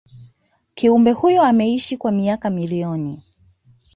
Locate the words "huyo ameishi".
1.11-1.97